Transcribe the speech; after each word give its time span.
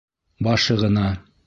Башы 0.47 0.79
ғына... 0.87 1.07